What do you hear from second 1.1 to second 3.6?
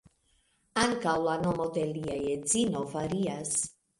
la nomo de lia edzino varias.